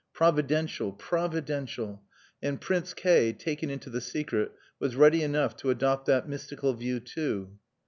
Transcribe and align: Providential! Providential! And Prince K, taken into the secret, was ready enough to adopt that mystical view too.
Providential! 0.13 0.93
Providential! 0.93 2.01
And 2.41 2.59
Prince 2.59 2.95
K, 2.95 3.33
taken 3.33 3.69
into 3.69 3.91
the 3.91 4.01
secret, 4.01 4.51
was 4.79 4.95
ready 4.95 5.21
enough 5.21 5.55
to 5.57 5.69
adopt 5.69 6.07
that 6.07 6.27
mystical 6.27 6.73
view 6.73 6.99
too. 6.99 7.59